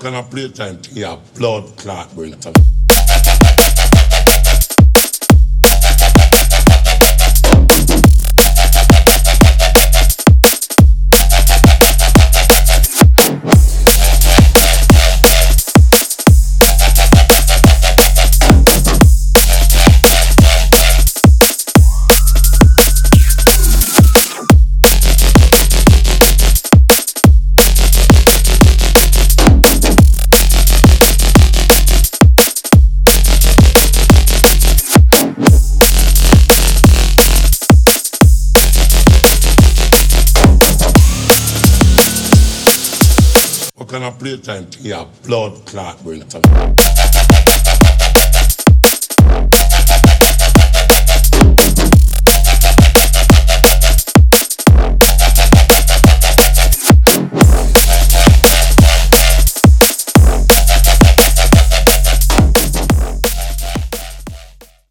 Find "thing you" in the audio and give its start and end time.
0.78-1.04